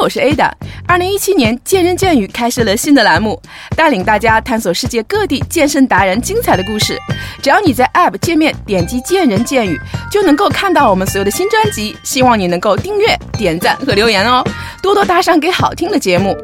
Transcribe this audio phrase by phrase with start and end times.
[0.00, 0.50] 我是 Ada。
[0.86, 3.40] 二零一七年，健人健语开设了新的栏目，
[3.76, 6.96] 带领大家探索世界各地健身达人精彩的故事。
[7.42, 9.78] 只要你在 App 界面点击“健人健语”，
[10.10, 11.96] 就能够看到我们所有的新专辑。
[12.04, 14.44] 希望你能够订阅、点赞和留言哦，
[14.82, 16.36] 多多打赏给好听的节目。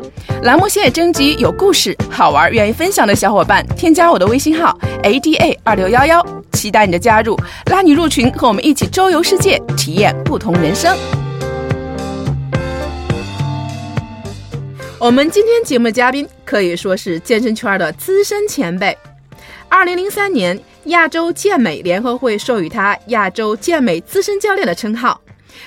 [0.43, 10.97] 栏目现在征集有故事、好玩、愿意分享的小伙伴，添加我的微信号 Ada 二六幺幺，期待你的加入，拉你入群，和我们一起周游世界，体验不同人生。
[15.05, 18.97] 我们今天节目嘉宾可以说是健身圈的资深前辈。
[19.69, 25.21] 二零零三年，亚洲健美联合会授予他亚洲健美资深教练的称号。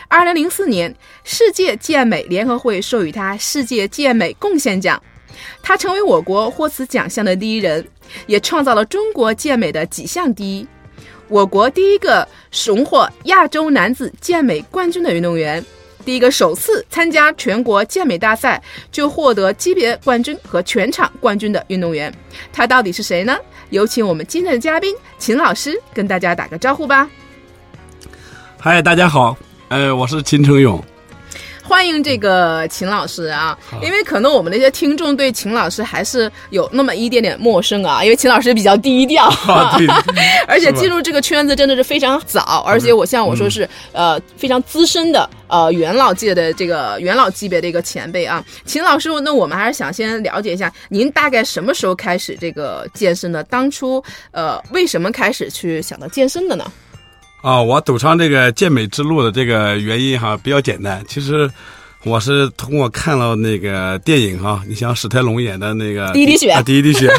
[0.08, 0.92] 二零零四年，
[1.24, 5.00] 世界健美联合会授予他世界健美贡献奖。
[5.62, 7.88] 他成为我国获此奖项的第一人，
[8.26, 10.68] 也创造了中国健美的几项第一。
[11.28, 12.28] 我国第一个
[12.66, 15.64] 荣获亚洲男子健美冠军的运动员。
[16.08, 22.10] 第一个首次参加全国健美大赛就获得级别冠军和全场冠军的运动员，
[22.54, 23.38] 他到底是谁呢？
[23.72, 27.10] 有请我们今天的嘉宾秦老师跟大家打个招呼吧。
[28.58, 29.36] 嗨，大家好，
[29.68, 30.82] 呃，我是秦成勇。
[31.68, 39.30] 欢迎这个秦老师啊，因为可能我们那些听众对秦老师还是有那么一点点陌生啊，因为秦老师比较低调，
[40.48, 48.44] 而且进入这个圈子真的是非常早，而且我像我说是呃非常资深的呃元老界的这个元老级别的一个前辈啊。
[48.66, 53.44] 秦老师，那我们还是想先了解一下，您大概什么时候开始这个健身的？
[53.44, 54.02] 当初
[54.32, 56.72] 呃为什么开始去想到健身的呢？
[57.48, 61.50] 啊，我走上这个健美之路的这个原因哈比较简单，其实
[62.04, 67.10] 我是通过看了那个电影哈，你像史泰龙演的那个第一滴血，啊第一滴血，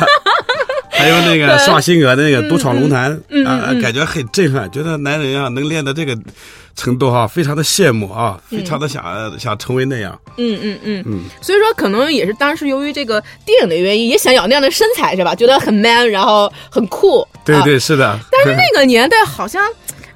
[0.93, 3.11] 还有那个施瓦辛格的那个独闯龙潭
[3.47, 6.15] 啊，感觉很震撼，觉得男人啊能练到这个
[6.77, 9.03] 程度哈，非常的羡慕啊，非常的想
[9.39, 10.21] 想成为那样。
[10.37, 15.35] 嗯嗯嗯嗯，所以说可能也是当时由于这个电影的原因，也想有那样的身材是吧？
[15.35, 17.27] 觉得很 man，然后很酷。
[17.47, 18.21] 对对是的。
[18.31, 19.63] 但是 那个年代好像。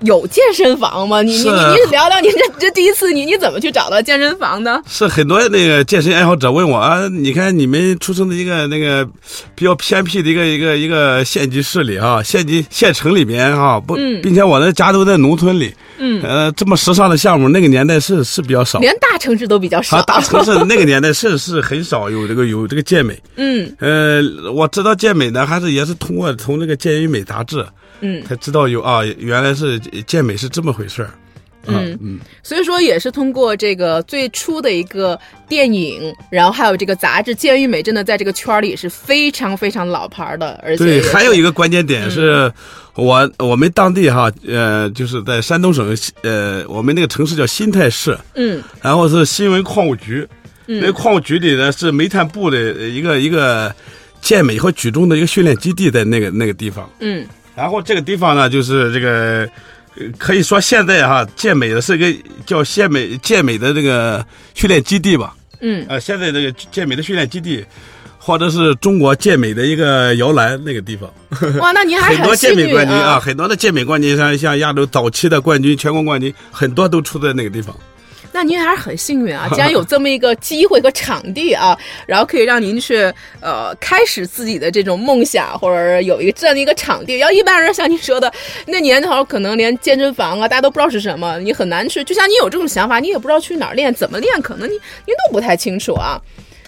[0.05, 1.23] 有健身房吗？
[1.23, 4.83] 你你你聊聊，你这这第一次，你你怎么去找到健身房的？
[4.89, 9.07] 是很多那个健身爱好者问我啊，你看你们出生的一个那个
[9.55, 24.21] 比较偏僻的一个一个一个县级市里啊，县级县城里边啊，不，并且我的家都在农村里，嗯，呃，这么时尚的项目，那个年代是是比较少，连大城市都比较少，大城市那个年代是是很少有这个有这个健美，嗯，呃，
[24.53, 27.65] 我知道健美呢，还是也是通过从那个健与美杂志。
[28.03, 31.11] 嗯，才知道有啊，原来是健美是这么回事儿。
[31.69, 35.17] 嗯嗯，所以说也是通过这个最初的一个
[35.49, 40.61] 电影，然后还有这个杂志《健与美》，真的在这个圈里是非常非常老牌的。
[40.65, 42.53] 而且对，还有一个关键点是，
[42.97, 48.19] 我我们当地哈，呃，就是在山东省，呃，我们那个城市叫新泰市。
[48.35, 48.61] 嗯。
[48.83, 50.27] 然后是新闻矿务局，
[50.67, 52.59] 那矿务局里呢是煤炭部的
[52.89, 53.73] 一个一个
[54.21, 56.91] 健美和举重的一个训练基地，在那个那个地方。
[56.99, 57.25] 嗯。
[57.55, 59.49] 然后这个地方呢，就是这个，
[60.19, 62.13] 可以说现在哈健美的是个
[62.47, 64.25] 叫健美健美的这个
[64.55, 65.35] 训练基地吧。
[65.61, 65.85] 嗯。
[65.89, 67.65] 呃，现在这个健美的训练基地，
[68.19, 71.13] 或者是中国健美的一个摇篮那个地方。
[71.59, 77.77] 哇，那您还 很多健美冠军啊，很多的健美冠军像像亚洲早期的冠军、全国冠军，很多都出在那个地方。
[78.33, 87.19] 那您还是很幸运啊， 既然有这么一个机会和场地啊，然后可以让您去呃开始自己的这种梦想，或者有一个这样的一个场地。
[87.19, 88.33] 要一般人像您说的，
[88.67, 92.03] 那年头可能连健身房啊，大家都不知道是什么，你很难去。
[92.05, 94.75] 就像你有这种想法，你也不知道去哪儿练，怎么练，可能您
[95.07, 96.21] 您都不太清楚啊。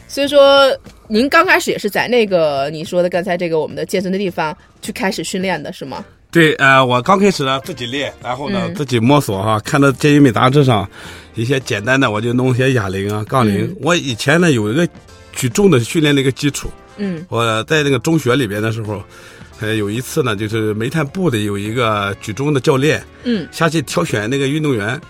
[0.06, 0.70] 所以说，
[1.08, 6.04] 您刚开始也是在那个你说的刚才这个我们的健身的地方去开始训练的是吗？
[6.31, 10.88] 对，呃，我刚开始呢自己练，然后呢自己摸索哈，看到健美杂志上。
[11.34, 13.74] 一些简单的，我就弄些哑铃啊、杠铃。
[13.80, 14.88] 我以前呢有一个
[15.32, 16.70] 举重的训练的一个基础。
[16.96, 17.24] 嗯。
[17.28, 19.02] 我在那个中学里边的时候，
[19.60, 23.04] 呃，有一次呢，就是煤炭部的有一个举重的教练。
[23.24, 23.48] 嗯。
[23.50, 25.00] 下去挑选那个运动员，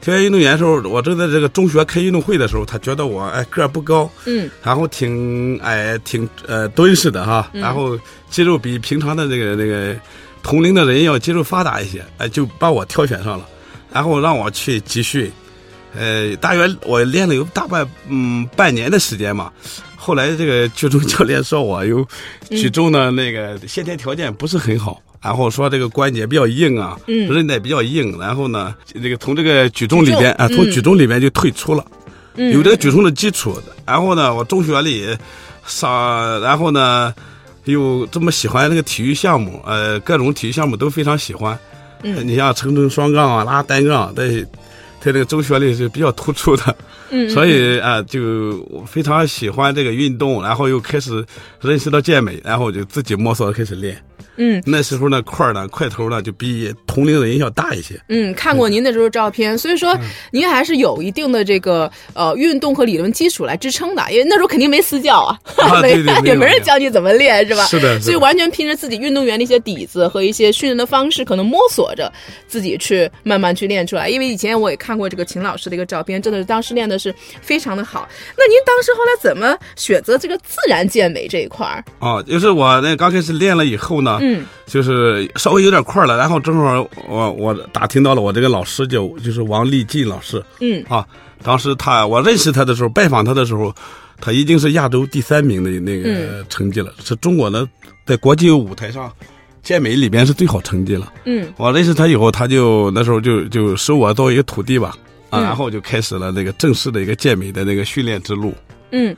[0.00, 4.10] 挑选运动员的时候，我正在这个中学开运动会的时候，他觉得我哎个儿不高。
[4.24, 4.50] 嗯。
[4.64, 7.48] 然后挺矮，挺呃敦实的哈。
[7.52, 7.96] 然后
[8.30, 9.94] 肌肉比平常的那个那个
[10.42, 13.46] 同龄的人要肌肉发达一些，哎，就把我挑选上了，
[13.92, 15.30] 然后让我去集训。
[15.98, 19.50] 呃，大约我练了有大半嗯半年的时间嘛，
[19.96, 22.06] 后来这个举重教练说我有
[22.50, 28.72] 举重的那个先天条件不是很好，然后说这个关节比较硬啊，韧带比较硬，然后呢，
[29.02, 31.84] 这个从这个举重里边啊，从举重里边就退出了，
[32.36, 35.04] 有这个举重的基础，然后呢，我中学里
[35.66, 37.12] 上，然后呢
[37.64, 41.58] 又这么喜欢那个体育项目，呃，各种体育项目都非常喜欢，
[42.04, 44.46] 嗯，你像乘乘双杠啊，拉单杠，在。
[45.00, 46.76] 在这个中学里是比较突出的，
[47.10, 51.24] 嗯，所以啊，就非常喜欢这个运动，然后又开始
[51.60, 54.02] 认识到健美，然后就自己摸索开始练。
[54.38, 58.00] 嗯，那时候那，块儿呢，块头呢，就比同龄人要大一些。
[58.08, 59.96] 嗯，看过您那时候照片，所以说
[60.30, 65.38] 您还是有一定的这个呃运动和理论基础来支撑的，因为那时候肯定没私教啊，
[65.82, 67.64] 没也没人教你怎么练，是吧？
[67.66, 72.12] 是的，所以完全凭着自己运动员的一些底子和一些训练的方式，可能摸索着
[72.46, 74.08] 自己去慢慢去练出来。
[74.08, 78.08] 因为以前我也看过这个秦老师的一个照片，真的是当时练的是非常的好。
[78.36, 81.84] 那您当时后来怎么选择这个自然健美这一块儿？
[81.98, 84.18] 哦，就是我那刚开始练了以后呢。
[84.20, 84.27] 嗯，
[84.66, 90.84] 就是稍微有点快了，然后正好我我打听到了我这个老师叫就是王立进老师，嗯。
[90.88, 91.06] 啊，
[91.42, 93.74] 当时他我认识他的时候，拜访他的时候，
[94.20, 97.66] 他已经是亚洲第三名的那个成绩了，是中国的
[98.06, 99.12] 在国际舞台上
[99.62, 101.12] 健美里边是最好成绩了。
[101.24, 104.96] 嗯，我认识他以后，他就那时候就就收我作为一个徒弟吧，
[105.30, 108.54] 啊，然后就开始了那个正式的一个健美的那个训练之路。
[108.90, 109.14] 嗯，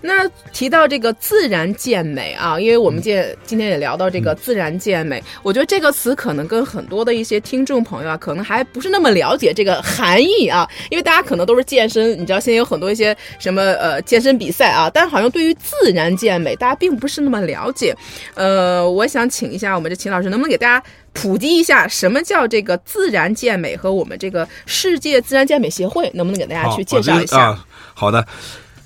[0.00, 17.96] 那提到这个自然健美啊，因为我们今今天也聊到这个自然健美，我觉得这个词可能跟很多的一些听众朋友啊，可能还不是那么了解这个含义啊，因为大家可能都是健身，你知道现在有很多一些什么呃健身比赛啊，但好像对于自然健美，大家并不是那么了解。
[18.34, 20.84] 呃，我想请一下我们这秦老师，能不能给大家
[21.14, 27.38] 普及一下什么叫这个自然健美和我们这个世界自然健美协会，能不能给大家去介绍一下？
[27.38, 28.26] 啊，好的。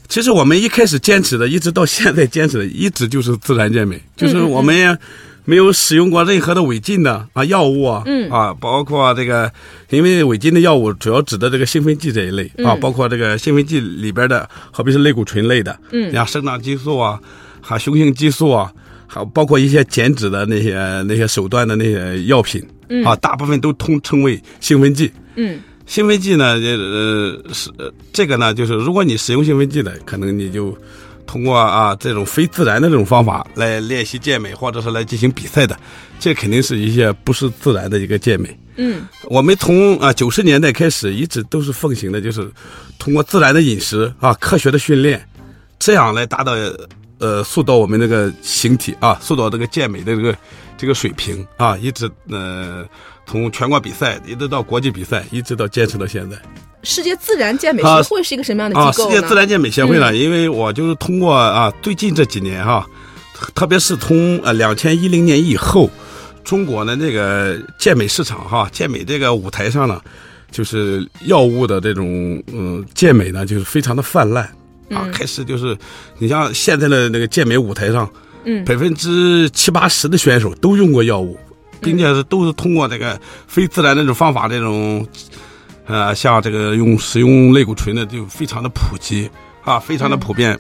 [0.09, 4.99] 其实我们一开始坚持的，一直到现在坚持的，一直就是自然健美，就是我们
[5.45, 8.31] 没有使用过任何的违禁的啊药物啊，嗯。
[8.31, 9.51] 啊，包括这个，
[9.91, 17.21] 因为违禁的药物主要指的这个兴奋剂这一类啊，包括这个兴奋剂里边的，好比是类固醇类的，嗯，像生长激素啊，
[17.61, 18.73] 还有雄性激素啊，
[19.07, 20.75] 还包括一些减脂的那些
[21.07, 23.05] 那些手段的那些药品，嗯。
[23.05, 25.59] 啊，大部分都通称为兴奋剂，嗯。
[25.89, 27.71] 兴奋剂呢，呃，是
[28.13, 30.77] 这个呢，就是如果你使用兴奋剂的，可能你就
[31.27, 35.75] 通过啊这种非自然的这种方法来练习健美，或者是来进行比赛的，
[36.21, 38.55] 这肯定是一些不是自然的一个健美。
[38.77, 42.47] 嗯，我们从啊九十年代开始，一直都是奉行的，就是
[42.99, 45.27] 通过自然的饮食啊、科学的训练，
[45.79, 46.53] 这样来达到
[47.19, 50.37] 呃塑造我们这个形体啊，塑造这个健美的这个
[50.77, 52.87] 这个水平啊，一直呃。
[53.29, 56.37] 从全国比赛一直到国际比赛，一直到坚持到现在。
[56.85, 59.15] 世界自然健美协会是一个什么样的机构呢？
[59.15, 60.15] 世界自然健美协会呢？
[60.17, 62.87] 因为我就是通过啊，最近这几年哈，
[63.55, 65.91] 特别是从呃两千一零年以后，
[66.45, 70.01] 中国的那个健美市场哈，健美这个舞台上呢，
[70.53, 74.45] 就是药物的这种嗯健美呢，就是非常的泛滥
[74.91, 75.07] 啊。
[75.13, 75.77] 开始就是
[76.19, 78.09] 你像现在的那个健美舞台上，
[78.45, 81.37] 嗯，百分之七八十的选手都用过药物。
[81.81, 85.07] 并且是都是通过这个非自然那种方法，这种，
[85.87, 89.31] 呃，像这个用使用类固醇的就非常的普及
[89.65, 90.59] 啊，非常的普遍，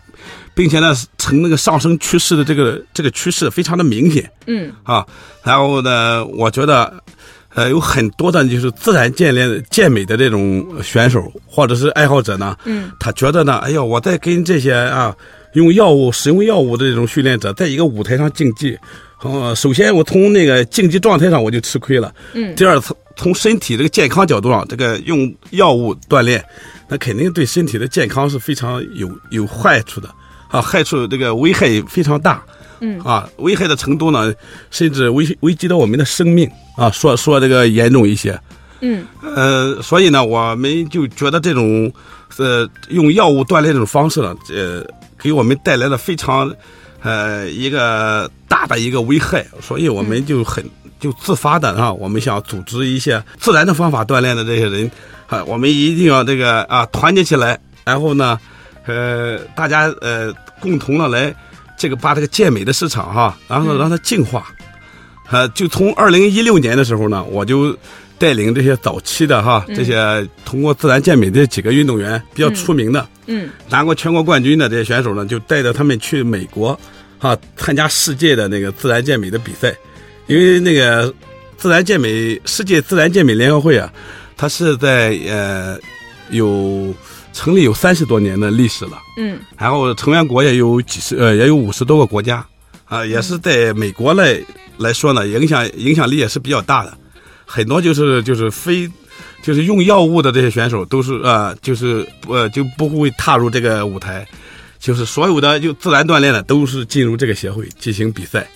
[0.54, 4.30] 并且呢，呈那个上升趋势的这个这个趋势非常的明显。
[4.46, 5.06] 嗯啊，
[5.42, 6.92] 然后呢，我觉得，
[7.54, 15.14] 呃，有很多的就是自然健练健美的这种选手或者是爱好者呢，嗯，他觉得呢，哎呀，我在跟这些啊
[15.54, 18.78] 用药物使用药物的这种训练者在一个舞台上竞技。
[19.22, 22.14] 哦，首先我从那个竞技状态上我就吃亏了。
[22.34, 22.54] 嗯。
[22.54, 26.44] 第二，从从身体这个健康角度上，这个用药物锻炼，
[26.88, 30.08] 那肯定对身体的健康是非常有有坏处的
[30.48, 32.40] 啊，害处这个危害非常大。
[32.80, 33.00] 嗯。
[33.00, 34.32] 啊，危害的程度呢，
[34.70, 38.40] 甚至危危及到我们的生命啊，说说这个严重一些。
[38.80, 39.04] 嗯。
[39.20, 41.92] 呃，所以呢，我们就觉得这种
[42.36, 44.86] 呃用药物锻炼这种方式呢，呃，
[45.20, 46.54] 给我们带来了非常。
[47.02, 50.64] 呃，一个大的一个危害，所以我们就很
[50.98, 54.90] 就自发的啊，我们想组织一些自然的方法锻炼的这些人，
[55.28, 58.38] 啊，我们一定要这个啊团结起来，然后呢，
[58.86, 61.32] 呃，大家呃共同的来
[61.76, 64.52] 这个把这个健美的市场哈，然后让它净化，
[65.30, 67.76] 呃，就从二零一六年的时候呢，我就
[68.18, 73.06] 带领这些早期的哈，这些通过自然健美这几个运动员比较出名的。
[73.26, 76.78] 嗯，拿过全国冠军的这些选手呢，就带着他们去美国，
[77.18, 79.74] 哈，参加世界的那个自然健美的比赛。
[80.26, 81.12] 因为那个
[81.56, 83.92] 自然健美世界自然健美联合会啊，
[84.36, 85.78] 它是在呃
[86.30, 86.94] 有
[87.32, 88.98] 成立有三十多年的历史了。
[89.18, 92.44] 嗯，然后成员国也有几十呃也有五十多个国家
[92.88, 94.40] 啊，也是在美国来
[94.76, 96.96] 来说呢，影响影响力也是比较大的。
[97.46, 98.90] 很多就是就是非。
[99.40, 104.26] 就是用药物的这些选手都是呃，就是呃就不会踏入这个舞台，
[104.80, 108.46] 就是所有的就自然锻炼的都是进入这个协会进行比赛，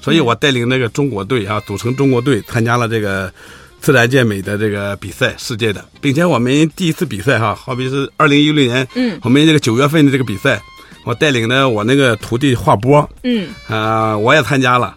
[0.00, 3.32] 所以我带领那个中国队啊，组成中国队参加了这个
[3.80, 10.60] 自然健美的这个比赛，世界的，并且我们第一次比赛哈，好比是二零一六年，嗯，我们这个九月份的这个比赛，
[11.04, 14.96] 我带领着我那个徒弟华波，嗯，啊，我也参加了，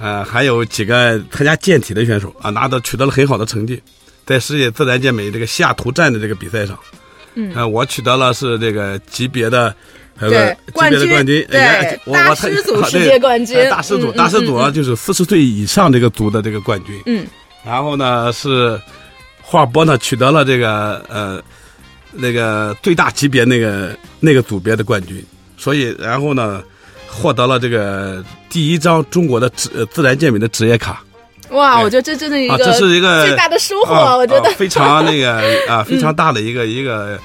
[0.00, 3.82] 呃，还有几个参加健体的选手啊，拿到取得了很好的成绩，
[4.26, 6.78] 在世界自然健美这个西雅图站的这个比赛上，
[7.34, 9.74] 嗯，呃，我取得了是这个级别的。
[10.20, 17.00] 对，冠军，冠军，对，大师组世界冠军，大师组，大师组就是四十岁以上这个组的这个冠军。
[17.06, 17.24] 嗯，
[17.64, 18.76] 然后呢是
[19.40, 21.40] 华波呢取得了这个呃
[22.18, 25.24] 那个最大级别那个那个组别的冠军，
[25.56, 26.62] 所以然后呢
[27.06, 31.02] 获得了这个第一张中国的职自然健美的职业卡。
[31.50, 34.50] 哇，我觉得这真的一个，这是一个最大的收获，我觉得。
[34.50, 37.18] 非常那个啊 非常大的一个一个，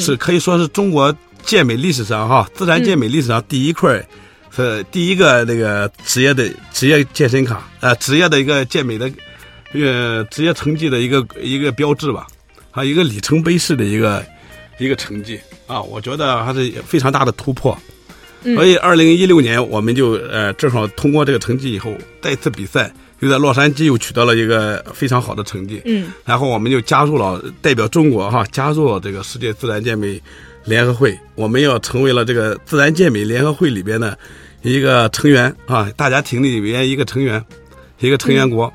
[0.00, 1.14] 是可以说是中国。
[1.44, 4.04] 健美历史上哈，自然健美历史上第一块，
[4.54, 9.10] 是第一个那个职业的职业健身卡，呃，职业的一个健美的，
[9.72, 12.26] 呃，职业成绩的一个一个标志吧，
[12.70, 14.22] 还有一个里程碑式的一个
[14.78, 17.76] 一个成绩啊，我觉得还是非常大的突破。
[18.42, 25.82] 所以，二零一六年我们就呃正好通过这个成绩以后，再次比赛又在洛杉矶又取得了一个非常好的成绩。
[25.84, 30.20] 嗯，然后我们就加入了代表中国哈，加入了这个世界自然健美。
[30.64, 34.18] 联合会，我们要成为了这个自然健美联合会里边的
[34.60, 37.42] 一个成员啊，大家庭里边一个成员，
[38.00, 38.70] 一个成员国，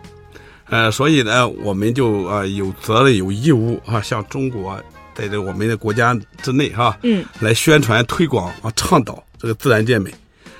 [0.69, 4.72] 呃，所以呢，我们就啊有责任有义务啊，向中国
[5.15, 10.13] 在这我们的国家之内哈，嗯，来宣传推广啊，倡导这个自然健美，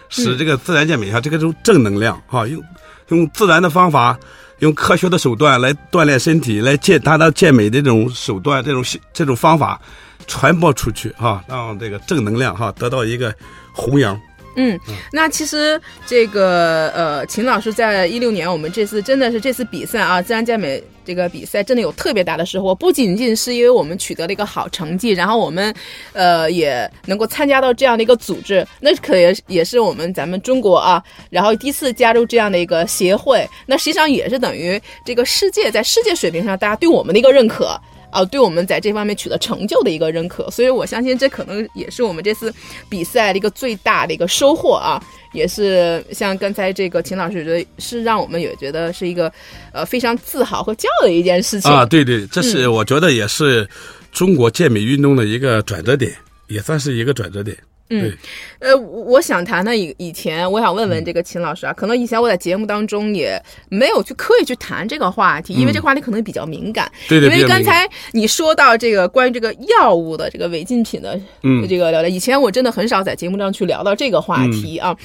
[0.10, 2.62] 使这个自然健美哈这个种正能量哈，用
[3.10, 4.18] 用自然的方法，
[4.60, 8.84] 用科学的手段来锻炼身体，来健达到健美的这种手段，这种
[9.14, 9.82] 这种方法。
[10.26, 13.36] 传播出去哈，让这个正能量哈得到一个
[13.74, 14.18] 弘扬。
[14.56, 14.80] 嗯，
[15.12, 25.74] 那其实这个呃，秦老师在一六年，我们这次真的是这次比赛啊，自然健美这个比赛真的有特别大的收获，不仅仅是因为我们取得了一个好成绩，然后我们
[26.14, 37.80] 呃也能够参加到这样的一个组织，那可也也是我们咱们中国啊，然后第一次加入这样的一个协会，那实际上也是等于这个世界在世界水平上大家对我们的一个认可。
[38.14, 42.54] 啊，对我们在这方面取得成就的一个认可，所以我相信这可能也是我们这次
[42.88, 45.04] 比赛的一个最大的一个收获啊，
[45.34, 49.32] 也是像刚才这个秦老师觉得是让我们也觉得是一个
[49.74, 53.68] 呃非常自豪和骄傲的一件事情啊，对对，这是我觉得也是
[54.12, 56.14] 中国健美运动的一个转折点，
[56.48, 57.58] 也算是一个转折点。
[57.90, 58.12] 嗯，
[58.60, 66.92] 呃，我想谈谈以以前，我想问问这个秦老师啊，可能以前我在节目当中也没有去刻意去谈这个话题，因为这个话题可能比较敏感。
[67.08, 67.30] 对对。
[67.30, 74.96] 因为刚才你说到这个关于这个药物的这个违禁品的，嗯，这个聊聊，以前我真的很少在节目上去聊到这个话题啊。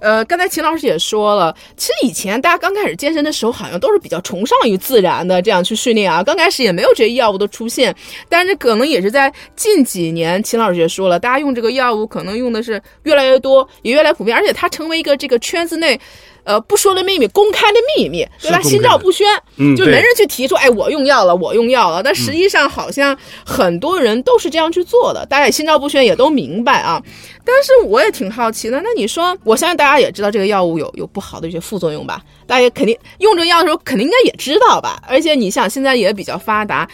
[0.00, 7.94] 呃，刚才秦老师也说了，其实以前大家刚开始健身的时候，好像都是比较崇尚于自然的这样去训练啊，刚开始也没有这些药物的出现，
[8.28, 12.27] 但是可能也是在近几年，秦老师也说了，大家用这个药物可能。
[12.36, 15.98] 用的是越来越多，也越来越普遍，而且它成为一个这个圈子内，
[16.44, 18.60] 呃，不说的秘密，公开的秘密，对吧？
[18.62, 22.02] 心照不宣，嗯就没人去提出，哎，我用药了，我用药了。
[22.02, 27.02] 但实际上，好像很多人都是这样去做的，大家也心照不宣，也都明白啊。
[27.44, 32.22] 但是我也挺好奇的，那你说，我相信大家也知道这个药物有有不好的一些副作用吧？
[32.46, 35.02] 大家也肯定用这个药的时候，肯定应该也知道吧？
[35.06, 36.88] 而且你想，现在也比较发达，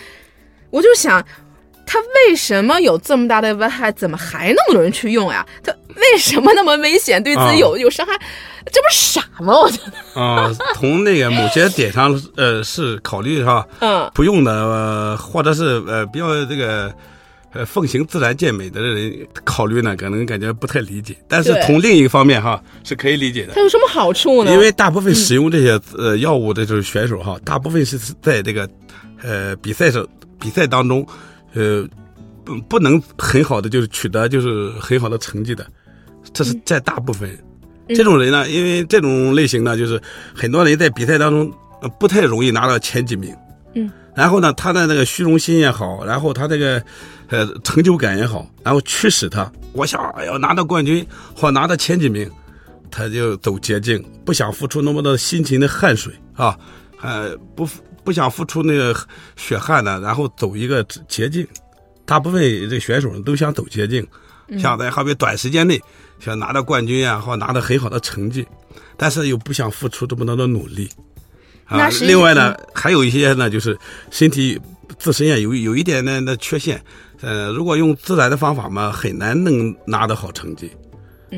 [0.70, 1.24] 我就想。
[1.94, 3.92] 它为什么有这么大的危害？
[3.92, 5.46] 怎么还那么多人去用呀？
[5.62, 7.22] 它为什么那么危险？
[7.22, 8.12] 对自己有有伤害？
[8.72, 9.60] 这不是傻吗？
[9.60, 16.92] 我觉得啊，从那个某些点上，呃，是考虑哈，嗯，不用的，或者是呃比较这个
[17.52, 21.16] 呃奉行自然健美的人考虑呢，可能感觉不太理解。
[21.28, 23.52] 但是从另一个方面哈，是可以理解的。
[23.54, 24.50] 它有什么好处呢？
[24.50, 28.68] 因为大部分使用这些呃药物的就是选手哈，大部分是在这个
[29.22, 30.04] 呃比赛上
[30.40, 31.06] 比赛当中。
[31.54, 31.88] 呃，
[32.44, 35.64] 不不能很好的就是取得就是很好的成绩的，
[36.32, 37.30] 这是在大部分
[37.88, 40.00] 这种人呢，因为这种类型呢，就是
[40.34, 41.52] 很多人在比赛当中
[41.98, 43.32] 不太容易拿到前几名，
[43.74, 46.82] 嗯，然后呢，他的那个虚荣心也好，然后他这个
[47.28, 51.06] 呃成就感也好，然后驱使他，我想要拿到冠军
[51.36, 52.28] 或拿到前几名，
[52.90, 56.58] 他就走捷径，不想付出那么多辛勤的汗水啊，
[57.00, 57.68] 呃不。
[58.04, 58.94] 不想付出那个
[59.36, 61.46] 血汗呢，然后走一个捷径。
[62.06, 64.06] 大部分这选手都想走捷径，
[64.58, 65.80] 想在好比短时间内
[66.20, 68.46] 想拿到冠军啊，或拿到很好的成绩，
[68.98, 70.86] 但是又不想付出这么多的努力。
[71.64, 73.74] 啊，另外呢，还有一些呢，就是
[74.10, 74.60] 身体
[74.98, 76.78] 自身也有有一点的那缺陷。
[77.22, 80.70] 呃，如果用自然的方法嘛，很难能拿到好成绩。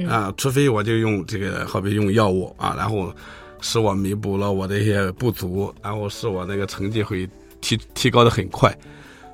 [0.09, 3.15] 啊，除非我就用这个好比用药物啊，然后。
[3.61, 7.29] 使我弥补了我的一些不足，然后使我那个成绩会
[7.61, 8.77] 提提高的很快。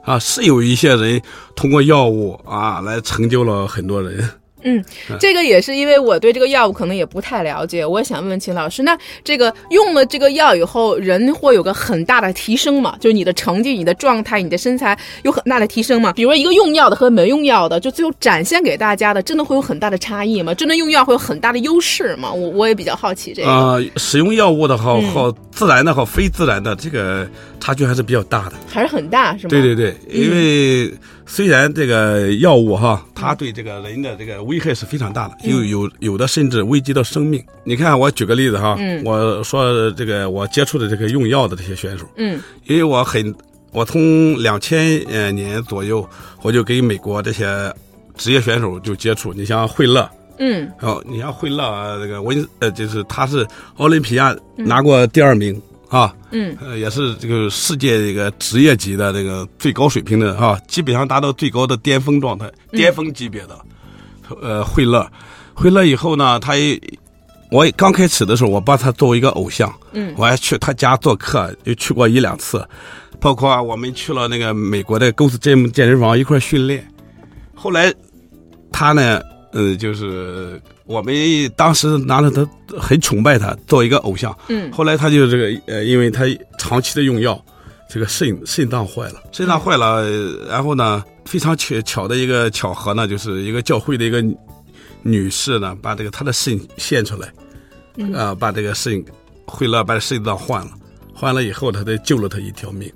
[0.04, 1.22] 啊，是有一些人
[1.54, 4.28] 通过药物啊来成就了很多人。
[4.64, 4.84] 嗯，
[5.18, 12.96] 这个也是因为我对这个药物可能也不太了解，我也想问问秦老师，那这个用了这个药以后，人会有个很大的提升吗？
[13.00, 16.12] 就是你的成绩、你的状态、你的身材有很大的提升吗？
[16.12, 20.54] 比如说一个用药的和没用药的，就最后展现给大家的，真的会有很大的差异吗？
[20.54, 22.32] 真的用药会有很大的优势吗？
[22.32, 23.48] 我我也比较好奇这个。
[23.48, 27.28] 呃，使用药物的好好自然的和非自然的这个
[27.60, 29.50] 差距还是比较大的，还是很大，是吗？
[29.50, 30.92] 对对对，因为。
[31.24, 37.42] 虽然这个药物哈，它对这个人的这个危害是非常大的，有有有的甚至危及到生命。
[37.64, 43.34] 你看，我举个例子哈，我说这个我接触的这个用药的这些选手，嗯，因为我很，
[43.72, 46.06] 我从两千呃年左右，
[46.42, 47.72] 我就跟美国这些
[48.16, 49.32] 职业选手就接触。
[49.32, 55.60] 你像惠勒，嗯，哦，你像惠勒这个温呃，就是他是奥林匹亚拿过第二名。
[55.92, 63.58] 啊，嗯，呃，也是这个世界这个职业级的这个最高水平的啊，基本上达到最高的巅峰状态，巅峰级别的，
[64.40, 65.06] 呃，惠勒，
[65.52, 66.80] 惠勒以后呢，他也，
[67.50, 72.66] 我刚开始的时候，我把他作为一个偶像，嗯，我还去他家做客，又去过一两次，
[73.20, 76.90] 包括啊我们去了那个美国的 Ghost Gym 健身房一块训练，
[77.54, 77.92] 后来，
[78.72, 79.20] 他呢。
[79.54, 81.14] 呃，就是我们
[81.56, 82.46] 当时拿着他
[82.78, 84.36] 很崇拜他，做一个偶像。
[84.48, 84.70] 嗯。
[84.72, 86.24] 后来他就这个呃，因为他
[86.58, 87.42] 长期的用药，
[87.88, 90.08] 这个肾肾脏坏了，肾脏坏了，
[90.48, 94.22] 然后呢，非常巧巧的一个巧合呢，就是一个教会的一个
[95.02, 97.32] 女士呢，把这个她的肾献出来，
[98.14, 99.04] 啊，把这个肾
[99.46, 100.72] 毁了，把肾脏换了，
[101.14, 102.90] 换了以后，他才救了他一条命。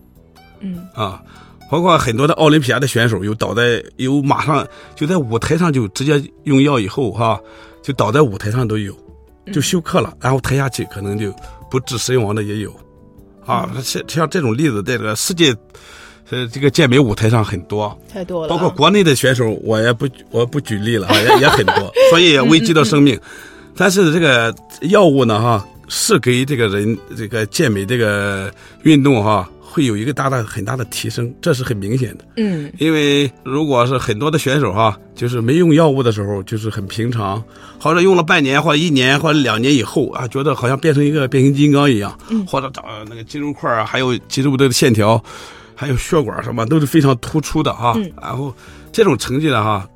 [0.61, 0.87] 嗯。
[0.95, 1.23] 啊。
[1.69, 4.64] 包括很多的奥林匹亚的选手，有倒在，有马上
[4.95, 7.40] 就在舞台上就直接用药以后哈，
[7.87, 8.93] 就倒在舞台上都有，
[9.52, 11.33] 就休克了，然后抬下去可能就
[11.71, 12.75] 不治身亡的也有，
[13.45, 15.55] 啊，像像这种例子在这个世界，
[16.31, 18.49] 呃，这个健美舞台上很多，太多了。
[18.49, 23.17] 包括国内的选手，我也不我不举例了， 也也很多，所以也危及到生命。
[23.76, 24.52] 但是这个
[24.91, 29.49] 药物呢，哈，是给这个人这个健美这个运动哈。
[29.76, 32.25] 会有一个大大很大的提升，这是很明显的。
[32.39, 37.45] 嗯，因为如果是很多的选手哈，就是没用药物的时候，就是很平常，
[37.78, 45.23] 或者用了半年或者一年或者两年以后啊，觉得好像变成一个变形金刚一样，或者长那个肌肉块啊，还有肌肉的线条，
[45.75, 47.95] 还有血管什么都是非常突出的哈。
[48.23, 48.54] 然后
[48.91, 49.86] 这种成绩的哈，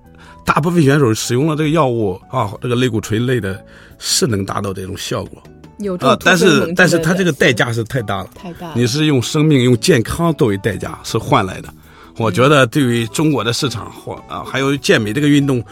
[0.45, 3.64] 大部分选手使用了这个药物啊，这个类固醇类的，
[3.99, 5.43] 是能达到这种效果。
[5.81, 8.73] 有啊，但是但是它这个代价是太大了，太大。
[8.75, 11.69] 你是用生命、用健康作为代价是换来的。
[12.16, 15.64] 我觉得对于中国的市场或啊，还有健美这个运动，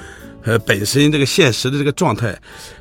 [0.44, 2.35] 呃，本身这个现实的这个状态，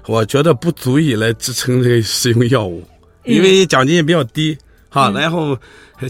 [0.05, 2.81] 我觉得不足以来支撑这个使用药物，
[3.25, 5.11] 因为奖金也比较低哈。
[5.11, 5.57] 然后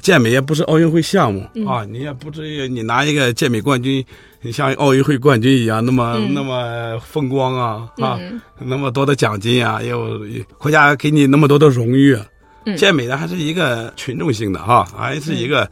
[0.01, 4.03] 健美也不是奥运会项目啊，你也不至于你拿一个健美冠军。
[4.41, 8.19] 你像奥运会冠军一样，那么那么风光啊啊，
[8.59, 10.21] 那么多的奖金啊，又
[10.59, 12.17] 国家给你那么多的荣誉。
[12.77, 15.69] 健美呢还是一个群众性的哈，还是一个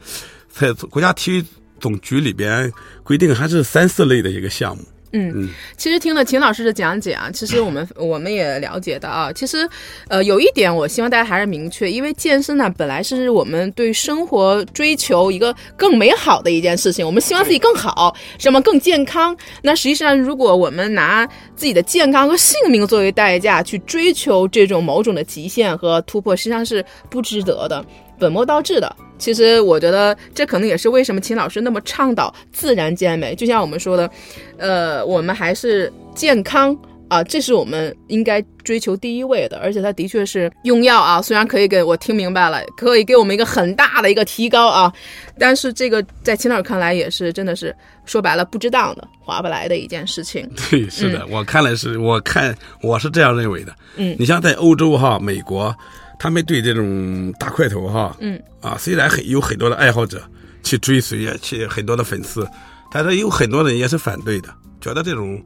[0.48, 1.44] 在国家体育
[1.78, 2.70] 总局里边
[3.02, 4.82] 规定还是三四类的一个项目。
[5.16, 9.68] 嗯，其实听了秦老师的讲解啊，其实我们 我们也了解的啊，其实，
[10.08, 19.36] 呃，有一点我希望大家还是明确，因为健身呢本来是我们对生活追求一个更美好的一件事情，我们希望自己更好，什么更健康。
[19.62, 27.84] 那实际上，如果我们拿自己的健康和性命作为代价去追求这种某种的极限和突破，实际上是不值得的。
[28.18, 33.34] 本末倒置的，其实我觉得这可能也是为什么秦老师那么倡导自然健美。
[33.34, 34.10] 就像我们说的，
[34.58, 36.76] 呃，我们还是健康
[37.08, 39.58] 啊，这是我们应该追求第一位的。
[39.58, 44.92] 而且它的确是用药啊，虽然可以给我听明白了，可以给我们一个很大的一个提高啊，
[45.38, 47.74] 但是这个在秦老师看来也是真的是
[48.04, 50.48] 说白了不值当的、划不来的一件事情。
[50.70, 53.74] 对，是的，我看来是我看我是这样认为的。
[53.96, 55.74] 嗯，你像在欧洲哈，美国。
[56.18, 60.22] 他们对这种大块头哈，嗯啊，虽然很有很多的爱好者
[60.62, 62.46] 去追随啊，去很多的粉丝，
[62.90, 64.48] 但是有很多人也是反对的，
[64.80, 65.42] 觉得这种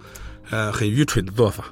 [0.50, 1.64] 呃很愚蠢的做法。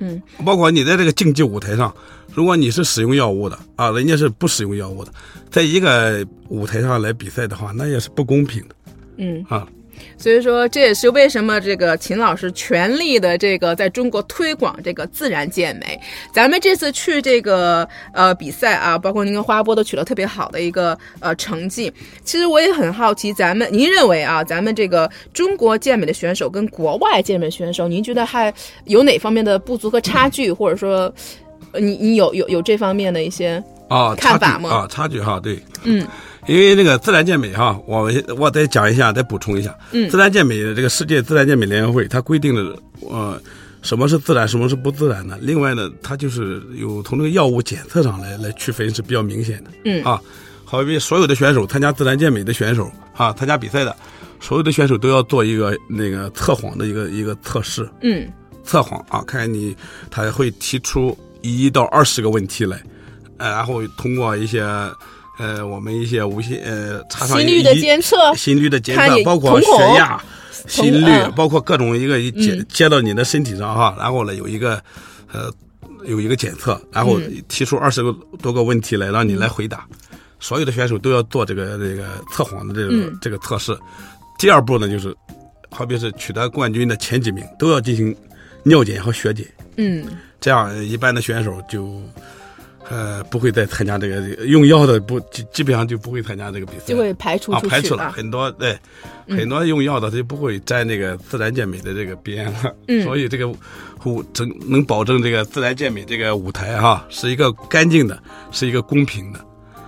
[0.00, 1.94] 嗯，包括你在这个竞技舞台上，
[2.34, 5.12] 如果你是使用药物的啊，人家是不使用药物的，
[5.50, 8.74] 在一个舞台上来比赛的话，那也是不公平的。
[9.16, 9.66] 嗯啊。
[10.16, 16.00] 所以说，这也是为什么这个秦老师全力的这个在中国推广这个自然健美。
[16.32, 21.92] 咱们这次去这个呃比赛啊，包括您跟花波都取得特别好的一个呃成绩。
[22.24, 28.52] 其实我也很好奇，咱们您认为啊，咱们这个中国健美的选手跟国外健美选手，您觉得还
[28.84, 31.12] 有哪方面的不足和差距，或者说
[31.74, 34.70] 你你有有有这方面的一些啊看法吗？
[34.70, 36.06] 啊，差距哈，对，嗯，
[36.46, 43.40] 因为那个自然健美哈，我我再讲一下，再补充一下，嗯，自然健美的这个世界自然健美联合会，它规定的呃
[43.82, 45.38] 什么是自然，什么是不自然的。
[45.40, 50.02] 另外呢，它就是有从这个药物检测上来来区分是比较明显的，嗯。
[50.04, 50.20] 啊，
[50.64, 53.94] 好比所有的选手参加自然健美的选手啊，参加比赛的
[54.40, 58.28] 所有的选手都要做一个那个测谎的一个一个测试，嗯。
[58.64, 59.76] 测谎啊，看看你
[60.10, 62.80] 他会提出一到二十个问题来，
[63.38, 64.64] 呃，然后通过一些
[65.42, 68.32] 呃我们一些无线呃插上心率的监测。
[68.36, 70.22] 心率的监，测包括血压、
[70.68, 72.66] 心率嗯，包括各种一个一接嗯。
[72.68, 74.80] 接到你的身体上哈，然后呢有一个
[75.32, 75.52] 呃
[76.04, 77.42] 有一个检测，然后嗯。
[77.48, 79.84] 提出二十个多个问题来让你来回答。
[80.38, 83.18] 所有的选手都要做这个这个测谎的这个、嗯。
[83.20, 83.76] 这个测试。
[84.38, 85.12] 第二步呢，就是
[85.70, 88.14] 好比是取得冠军的前几名都要进行
[88.62, 89.44] 尿检和血检，
[89.76, 90.04] 嗯。
[90.40, 92.00] 这样一般的选手就
[92.88, 98.76] 呃不会再参加这个用药的不基基本上就不会参加这个比赛，就会排除啊排除了很多对、
[99.28, 103.02] 很多用药的他就不会沾这个自然健美的这个边了，嗯。
[103.04, 103.48] 所以这个
[104.04, 109.40] 舞整能保证这个自然健美这个舞台哈、是一个干净的，是一个公平的。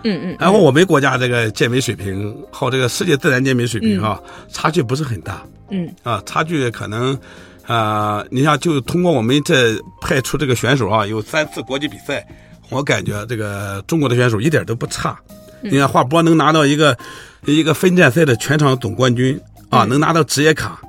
[0.07, 5.43] 嗯嗯，然后我们国家这个健美水平和这个世界自然健美水平哈、差距不是很大。
[5.71, 5.91] 嗯。
[6.03, 7.19] 啊，差距可能，
[7.67, 12.27] 啊，你像就通过我们这派出这个选手啊，有三次国际比赛，
[12.71, 15.19] 我感觉这个中国的选手一点都不差。
[15.63, 16.97] 你看华波能拿到一个
[17.47, 20.81] 一个分站赛的全场总冠军啊，能拿到职业卡。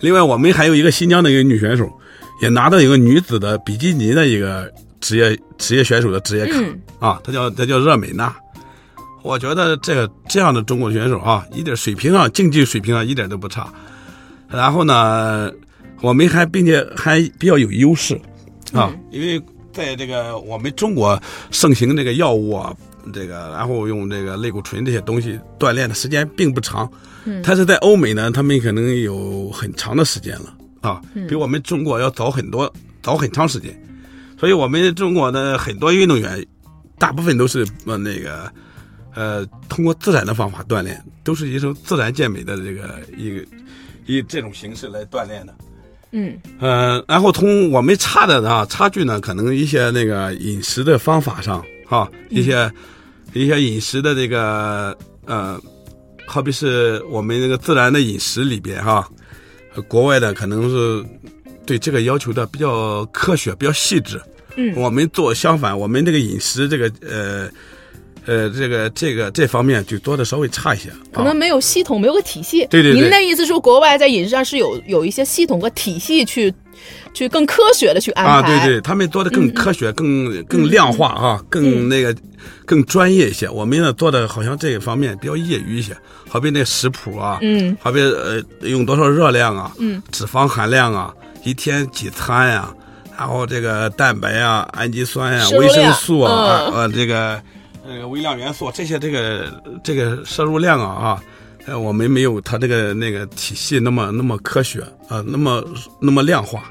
[0.00, 1.90] 另外，我们还有一个新疆的一个女选手，
[2.40, 6.58] 也拿到一个女子的比基尼的一个职业职业选手的职业卡。
[6.58, 8.34] 嗯啊，她叫她叫热美娜。
[9.22, 13.70] 我觉得这个这样的中国选手啊，一点水平啊竞技水平啊一点都不差。
[14.48, 15.50] 然后呢，
[16.00, 18.18] 我们还并且还比较有优势
[18.72, 22.74] 啊，因为在这个我们中国盛行这个药物啊，
[23.12, 26.90] 这个然后用这个类固醇这些东西锻炼的时间并不长。
[27.24, 33.78] 嗯但是在欧美呢，他们可能有很长的时间了啊，比我们中国要早很多，早很长时间。
[34.40, 36.46] 所以我们中国的很多运动员，
[36.96, 38.50] 大部分都是呃那个
[39.14, 43.44] 呃通过自然的方法锻炼，都是一种自然健美的这个一个
[44.06, 45.54] 以这种形式来锻炼的。
[46.10, 46.38] 嗯。
[46.58, 52.70] 呃，然后从我们差的啊差距呢，可能一些那个饮食的方法上哈，一些、
[53.32, 55.60] 一些饮食的这个呃，
[56.26, 59.08] 好比是我们那个自然的饮食里边哈，
[59.74, 61.04] 呃国外的可能是
[61.66, 64.20] 对这个要求的比较科学、比较细致。
[64.56, 64.74] 嗯。
[64.76, 67.48] 我们做相反，我们这个饮食这个呃
[68.28, 70.90] 呃这个这个这方面就做的稍微差一些。
[70.90, 72.66] 啊可能没有系统，没有个体系。
[72.70, 76.52] 对对对您的意思说，国外在饮食上是有有一些系统和体系去，
[77.12, 82.14] 去更科学的去安排啊，对对，他们做的更科学、更更量化啊，更那个、
[82.64, 83.48] 更专业一些。
[83.48, 85.96] 我们呢做的好像这一方面比较业余一些，
[86.28, 91.12] 好比那食谱啊，嗯，好比呃用多少热量啊，嗯，脂肪含量啊，
[91.42, 92.72] 一天几餐呀、
[93.18, 97.42] 然后这个蛋白啊、氨基酸呀、维生素啊，嗯呃这个
[97.88, 99.46] 呃微量元素这些这个
[99.82, 101.22] 这个摄入量啊啊。
[101.66, 105.62] 呃，我们没有它这个那个体系那么那么科学啊、那么
[106.00, 106.64] 那么量化，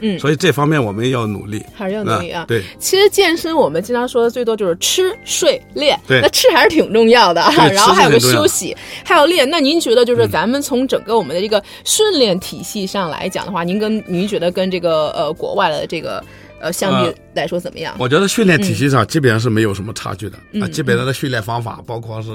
[0.00, 1.62] 嗯所以这方面我们要努力。
[1.74, 2.46] 还是要努力啊。
[2.48, 7.52] 对，其实健身我们经常说的最多就是吃、睡、练，对那吃还是挺重要的啊。
[7.68, 9.48] 然后还有个休息，还有练。
[9.50, 16.24] 那您觉得就是咱们从整个我们的这个训练体系上来讲的话，您跟您觉得跟这个呃国外的这个
[16.60, 17.94] 呃相比呃来说怎么样？
[17.98, 22.30] 我觉得训练体系上基本上是没有什么差距的、嗯啊，基本上的训练方法，包括是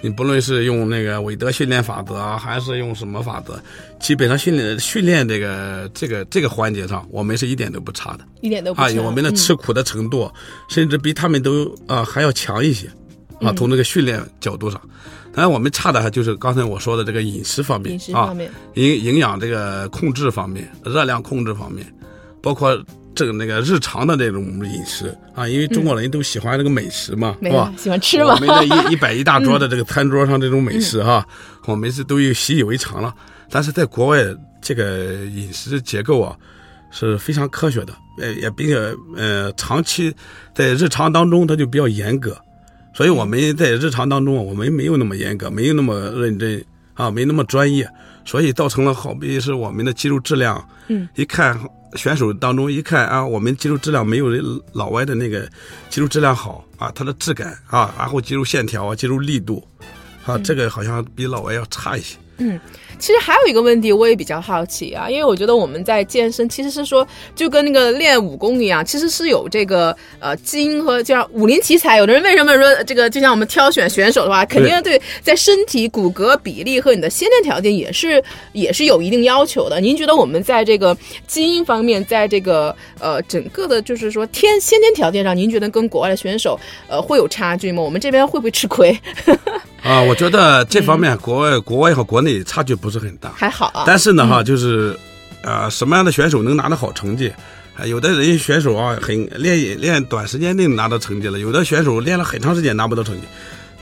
[0.00, 3.60] 你不论是用那个韦德训练法则啊，还是用什么法则，
[4.00, 9.34] 基本上训练训练这个这个这个环节上，我们是一点都不差的一点都不啊，差有我们的嗯。
[9.34, 10.30] 吃苦的程度，
[10.68, 12.86] 甚至比他们都啊还要强一些
[13.40, 13.56] 啊，嗯。
[13.56, 14.80] 从这个训练角度上。
[15.36, 21.84] 当然，我们差的还就是刚才我说的这个饮食方面饮食啊方，面，营营养这个控制方面，热量控制方面，
[22.40, 22.80] 包括
[23.14, 27.72] 这个那个日常的那种饮食啊，因为中国人都喜欢这个美食嘛，没是吧？
[27.76, 31.26] 喜欢吃嘛我们这一一摆一大 桌的这个餐桌上这种美食哈、
[31.66, 33.14] 我们是都有习以为常了。
[33.50, 34.18] 但是在国外，
[34.60, 36.36] 这个饮食结构啊
[36.90, 38.76] 是非常科学的，呃，也并且
[39.16, 40.12] 呃长期
[40.54, 42.36] 在日常当中它就比较严格，
[42.94, 47.88] 所以我们在日常当中我们没有那么严格，没有那么认真啊，没那么专业，
[48.24, 51.58] 所以造成了好比是我们的肌肉质量，嗯，一看
[51.94, 54.28] 选手当中一看啊，我们肌肉质量没有
[54.72, 55.48] 老外的那个
[55.88, 59.66] 肌肉质量好啊，它的质感啊，然后肌肉线条啊，肌肉力度
[60.26, 62.16] 啊，这个好像比老外要差一些。
[62.38, 62.60] 嗯。
[62.96, 71.98] 其实还有一个问题，我也比较好奇啊，因为我觉得我们在健身其实是说，就跟那个练武功一样，其实是有这个呃基因和就像武林奇才。
[71.98, 78.22] 有的人为什么说这个，就像我们挑选选手的话，肯定对在身体骨骼比例和你的先天条件也是
[78.54, 79.80] 也是有一定要求的。
[79.80, 87.82] 您觉得我们在这个基因方面，在这个呃整个的，就是说天先天条件上，您觉得跟国外的选手呃会有差距吗？
[87.82, 88.96] 我们这边会不会吃亏？
[89.84, 93.84] 啊，我觉得这方面国外、国外和国内差距不是很大，还好啊。
[93.86, 94.98] 但是呢，哈，就是，
[95.42, 97.30] 呃，什么样的选手能拿到好成绩？
[97.86, 103.26] 有的人选手啊，很练练短时间内拿到成绩了；有的选手练了很长时间拿不到成绩，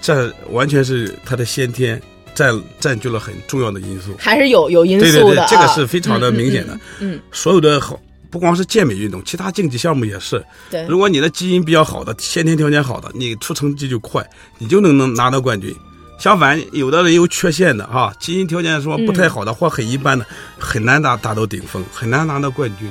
[0.00, 2.00] 这完全是他的先天
[2.34, 4.16] 占占据了很重要的因素。
[4.18, 6.76] 还是有有因素的，对对对，这个是非常的明显的。
[6.98, 7.96] 嗯，所有的好，
[8.28, 10.42] 不光是健美运动，其他竞技项目也是。
[10.68, 14.26] 对，如果你的基因比较好的，先天条件好的，你出成绩就快，
[14.58, 15.72] 你就能能拿到冠军。
[16.22, 20.24] 相反，有的人有缺陷的哈，基因条件说不太好的或很一般的，
[20.56, 22.88] 很难达达到顶峰，很难拿到冠军。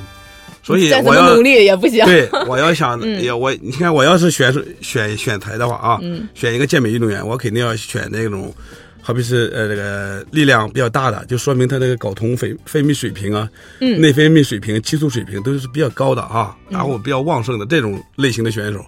[0.62, 2.04] 所以我要努力也不行。
[2.04, 5.98] 对，我要想， 也我你看，我要是选选选材的话啊，
[6.34, 8.54] 选一个健美运动员，我肯定要选那种，
[9.00, 13.48] 好比是呃这个力量比较大的，就说明他这个睾酮分分泌水平啊，
[13.80, 18.84] 嗯内分泌水平、激素水平都是比较高的啊，然后比较旺盛的这种类型的选手，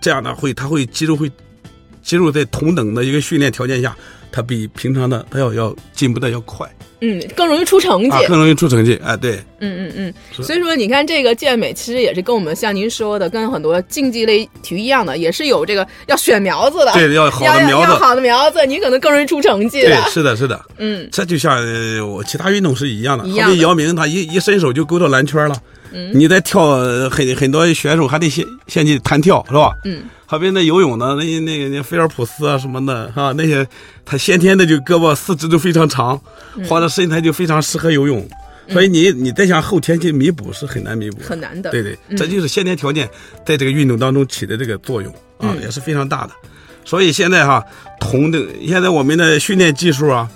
[0.00, 1.30] 这样呢会他会肌肉会。
[2.04, 3.96] 肌肉在同等的一个训练条件下，
[4.30, 6.68] 它比平常的它要要进步的要快，
[7.00, 21.58] 嗯，更容易出成绩，更容易出成绩，哎，对，嗯嗯嗯，所以说你看这个健美其实也是跟我们像您说的，跟很多竞技类体育一样的，也是有这个要选苗子的，对，要好的苗子，要好的苗子，你可能更容易出成绩，对，是的，是的，嗯，这就像
[22.06, 25.56] 我其他运动是一样的，好比姚明他一一伸手就勾到篮圈了。
[26.12, 26.78] 你在跳
[27.08, 29.72] 很很多选手还得先先去弹跳是吧？
[29.84, 33.66] 嗯，好比那游泳呢那那个那菲尔普斯啊什么的哈，那些
[34.04, 36.20] 他先天的就胳膊四肢都非常长，
[36.68, 38.28] 或者身材就非常适合游泳，
[38.70, 41.70] 所以你你再想后天去弥补是很难弥补，很难的。
[41.70, 43.08] 对对，这就是先天条件
[43.46, 46.32] 在这个运动当中起的这个作用啊，也是非常大的。
[46.84, 47.64] 所以现在哈，
[48.00, 50.28] 同的现在我们的训练技术啊，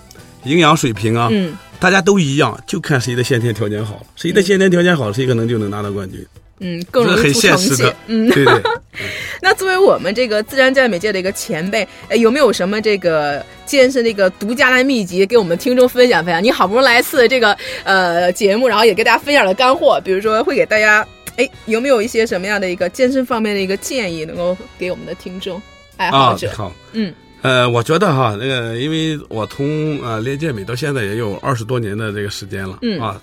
[0.45, 1.29] 营养水平啊。
[1.31, 6.27] 嗯大家都一样，就看谁的先天条件好，谁的先天条件好，谁可能就能拿到冠军。
[6.59, 7.95] 嗯，更容易出成绩。
[8.09, 8.61] 嗯，对对。
[9.41, 11.87] 那作为我们这个自然健美界的一个前辈，
[12.19, 16.43] 有没有什么这个健身的一个独家的秘籍给我们听众分享分享？
[16.43, 25.63] 你好不容易来一次这个呃节目，然后也给大家分享了干货，比如说会给大家，哎，有没有一些什么样的一个健身方面的一个建议，能够给我们的听众
[25.97, 26.51] 爱好者？
[26.57, 27.15] 好，嗯。
[27.43, 33.01] 呃，我觉得哈，那个，因为我从呃练健美到现在也有二十多年的这个时间了，嗯。
[33.01, 33.21] 啊，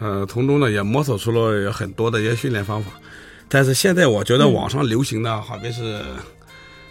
[0.00, 2.90] 呃，从中呢也摸索出了很多的一些训练方法，
[3.48, 6.00] 但是现在我觉得网上流行的好比是，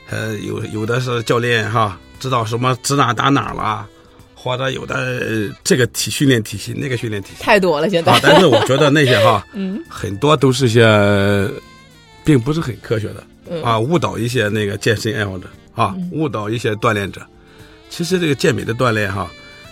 [0.09, 3.85] 呃，有有的是教练哈知道什么指哪打哪了，
[4.33, 7.43] 或者有的这个体训练体系那个训练体系。
[7.43, 10.81] 太多了，现在，啊但是我觉得那些哈， 嗯，很多都是些，
[12.23, 15.45] 并不是很科学的，啊，误导一些那个健身爱好者。
[15.75, 17.21] 啊，误导一些锻炼者。
[17.89, 19.29] 其实这个健美的锻炼哈，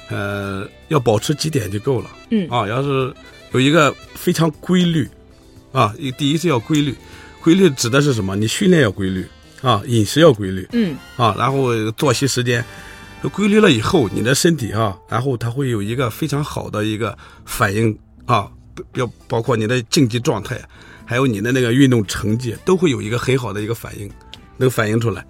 [0.09, 2.09] 呃，要保持几点就够了。
[2.29, 3.13] 嗯啊，要是
[3.53, 5.09] 有一个非常规律，
[5.71, 6.95] 啊，第一是要规律。
[7.41, 8.35] 规律指的是什么？
[8.35, 9.25] 你训练要规律
[9.63, 10.67] 啊，饮食要规律。
[10.73, 12.63] 嗯啊，然后作息时间
[13.31, 18.47] 规律了以后，你的身体啊，然后它会有一个非常好的一个反应啊，
[18.93, 20.61] 要包括你的竞技状态，
[21.05, 24.07] 还有你的那个运动成绩，都会有一个很好的一个反应，
[24.57, 25.25] 能反映出来。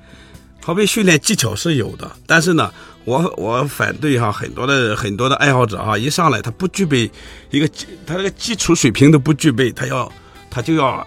[0.63, 2.71] 好比训练技巧是有的，但是呢，
[3.03, 7.09] 我我反对哈，很多的很多的爱好者哈，一上来他不具备
[7.49, 10.11] 一个基他这个基础水平都不具备，他要
[10.51, 11.05] 他就要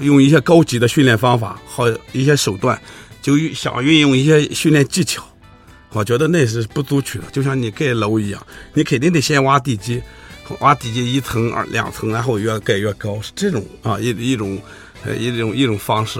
[0.00, 2.76] 用一些高级的训练方法和一些手段，
[3.22, 5.22] 就想运用一些训练技巧，
[5.90, 7.24] 我觉得那是不足取的。
[7.30, 10.02] 就像你盖楼一样，你肯定得先挖地基，
[10.58, 14.60] 挖地基一层二两层，然后越盖越高，是这种啊一一种
[15.16, 16.18] 一种一种方式。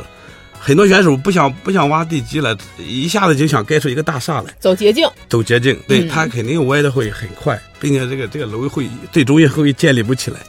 [0.58, 10.40] 很多选手不想不想挖地基了，一下子就想盖出一个大厦来，走捷径，走捷径，对他肯定歪的会很快，并且这个这个楼会最终也会建立不起来。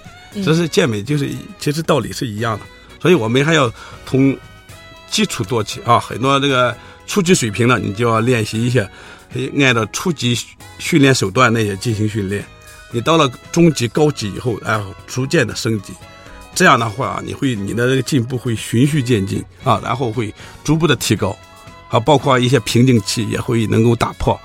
[0.44, 2.66] 这是健美，就是其实道理是一样的，
[3.02, 3.72] 所以我们还要
[4.06, 4.38] 从
[5.10, 6.00] 基础做起啊。
[6.00, 6.76] 很多这个
[7.08, 8.88] 初级水平的，你就要练习一些，
[9.60, 10.38] 按照初级
[10.78, 12.46] 训练手段那些进行训练。
[12.92, 15.94] 你到了中级、高级以后，然后逐渐的升级。
[16.56, 20.34] 这样的话，你会你的这个进步会循序渐进啊，然后会
[20.64, 21.36] 逐步的提高，
[21.90, 24.40] 啊，包括一些瓶颈期也会能够打破。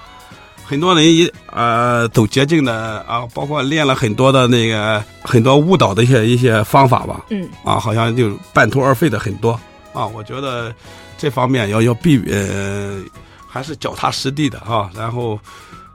[0.66, 9.52] 很多人一呃走捷径的啊，包括练了很多的那个很多误导的一些一些方法吧，嗯，啊，好像就半途而废的很多
[9.92, 10.06] 啊。
[10.06, 10.74] 我觉得
[11.18, 13.02] 这方面要要避呃，
[13.46, 15.38] 还是脚踏实地的啊，然后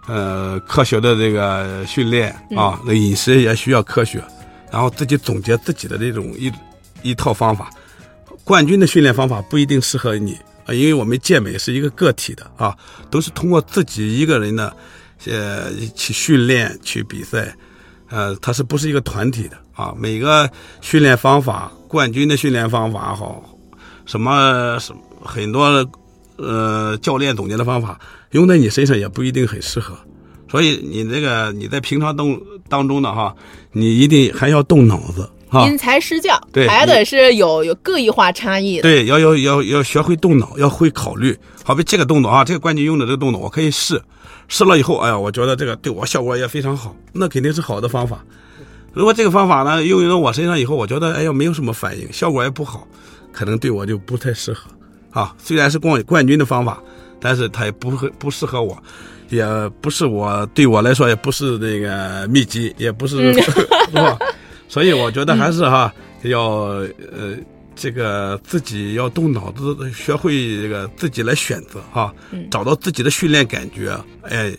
[0.06, 4.24] 呃，科学的这个训练啊，那饮食也需要科学，
[4.72, 6.52] 然后自己总结自己的这种一
[7.02, 7.70] 一套方法。
[8.44, 10.34] 冠军的训练方法不一定适合你
[10.66, 12.76] 啊，因为我们健美是一个个体的啊，
[13.10, 14.76] 都是通过自己一个人的
[15.28, 17.56] 呃去训练去比赛，
[18.10, 19.94] 呃，它是不是一个团体的啊？
[19.98, 20.50] 每个
[20.82, 23.44] 训练方法，冠军的训练方法好，
[24.06, 25.88] 什么什很多
[26.38, 28.00] 呃教练总结的方法。
[28.32, 29.98] 用在你身上也不一定很适合，
[30.50, 33.36] 所以你这个你在平常动当中的哈，
[33.72, 35.30] 你一定还要动脑子。
[35.66, 38.84] 因材施教，对，还得是有有个异化差异的。
[38.84, 41.36] 对，要要要要学会动脑，要会考虑。
[41.64, 44.00] 好比这个动作啊，这个冠军用的这个动作，我可以试，
[44.48, 48.24] 试了以后，哎呀，我觉得这个对我效果也非常好，那肯定是好的方法。
[48.94, 52.88] 如果这个方法呢，用到我身上以后，我觉得哎呀没有什么反应，效果也不好，
[53.32, 54.70] 可能对我就不太适合
[55.10, 55.36] 啊。
[55.40, 56.80] 虽然是冠冠军的方法。
[57.22, 58.82] 但是它也不会不适合我，
[59.30, 59.46] 也
[59.82, 64.18] 不是我对我来说也不是那个秘籍，也不是 是吧？
[64.68, 66.42] 所以我觉得还是哈要
[67.12, 67.36] 呃
[67.76, 72.14] 这个自己要动脑子，学会这个自己来选择哈，
[72.52, 74.54] 找到自己的训练感觉，哎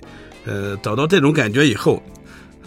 [0.45, 2.03] 呃找到这种感觉以后，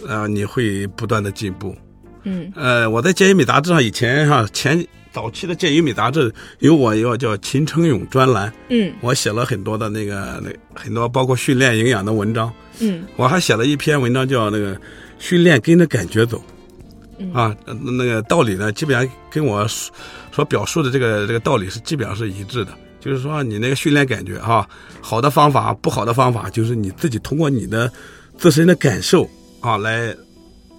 [0.08, 1.76] 呃你会不断的进步。
[2.24, 4.86] 嗯呃我在健美杂志上以前哈前。
[5.14, 14.76] 早期的健与美杂志有我一个叫秦成勇专栏，嗯，我写了很多的那个那很多包括训练营养的文章，嗯，我还写了一篇文章叫那个
[15.20, 16.44] 训练跟着感觉走，
[17.32, 19.68] 啊，那个道理呢，基本上跟我
[20.32, 24.68] 所表述的这个这个道理是基本上是一致的，就是说你那个训练感觉哈，
[25.00, 27.92] 好的方法不好的方法，就是你自己通过你的
[28.36, 30.10] 自身的感受啊来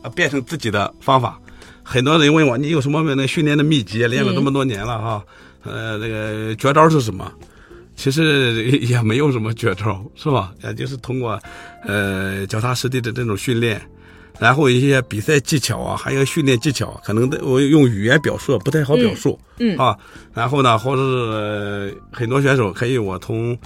[0.02, 1.38] 啊变成自己的方法。
[1.84, 4.06] 很多人问我，你有什么那训练的秘籍？
[4.06, 5.24] 练了这么多年了哈，
[5.62, 7.30] 呃，那个绝招是什么？
[7.94, 10.52] 其实也没有什么绝招，是吧？
[10.64, 11.38] 也就是通过
[11.84, 13.80] 呃脚踏实地的这种训练，
[14.40, 19.96] 然后一些比赛技巧啊，还有训练技巧，可能我用语言表述不太好表述，嗯啊，
[20.32, 23.56] 然后呢，或者是很多选手可以我从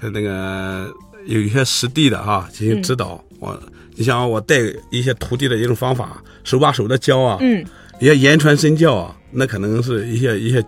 [0.00, 0.92] 那个
[1.28, 3.60] 有一些实地的哈进行指导我。
[3.94, 4.56] 你像我带
[4.90, 7.64] 一些徒弟的一种方法，手把手的教啊，嗯，
[7.98, 10.64] 一些言传身教啊，那可能是一些一些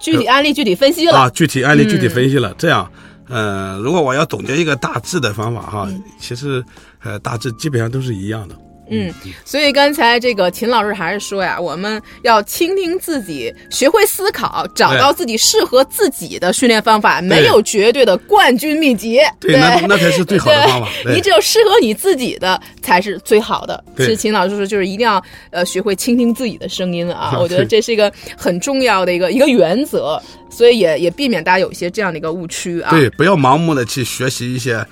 [0.00, 2.52] 具体案例具体分析了啊，具体案例具体分析了。
[2.58, 2.90] 这样，
[3.28, 6.60] 呃，如果我要总结一个大致的方法哈，其实
[7.04, 8.56] 呃大致基本上都是一样的。
[8.88, 9.12] 嗯，
[9.44, 17.20] 所以刚才这个秦老师还是说呀，我们要倾听自己，学会思考，找到自己适合自己的训练方法。
[17.20, 20.88] 没有绝对的冠军秘籍，对，那那才是最好的方法。
[21.12, 23.82] 你只有适合你自己的才是最好的。
[23.96, 30.20] 其实秦老师说，就是一定要呃学会倾听自己的声音啊， 我觉得这是一个很重要的一个一个原则，
[30.50, 32.90] 所以也也避免大家有一些这样的一个误区啊。
[32.90, 34.84] 对，不要盲目的去学习一些。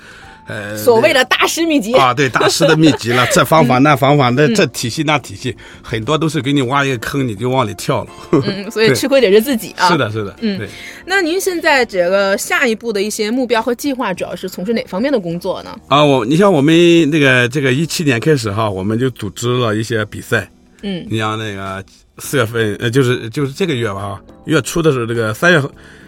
[0.47, 8.09] 呃，所谓的大师秘籍啊，对大师的秘籍了， 这方法那方法，那这体系那体系，很多都是给你挖一个坑，你就往里跳了。
[8.31, 9.89] 嗯， 所以吃亏得是自己啊。
[9.89, 10.35] 是的，是的。
[10.41, 10.59] 嗯，
[11.05, 15.75] 那您现在这个下一步的一些目标和计划，主要是从事哪方面的工作呢？
[15.87, 20.47] 啊，我你像我们那个这个一七年开始哈，我们就组织了一些比赛。
[20.83, 21.83] 嗯，你像那个
[22.19, 25.59] 四月份，呃，就是就是这个月吧，月初的时候，这个三月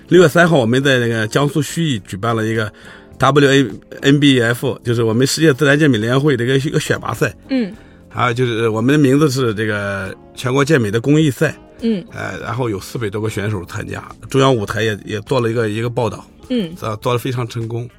[0.10, 2.72] 六月三号，我们在那个江苏盱眙举办了一个。
[3.18, 3.68] W A
[4.02, 7.74] N B F 就是我们世界自然健美联合会的一个一个选拔赛，嗯，
[8.10, 17.90] 还有就是我们的名字是这个全国健美的公益赛，嗯，呃，然后有四百多个选手参加，中央舞台也也做了一个一个报道，嗯，啊，做的非常成功，